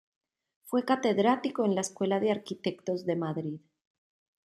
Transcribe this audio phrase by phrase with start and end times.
[0.65, 3.59] Fue catedrático en la Escuela de Arquitectos de Madrid.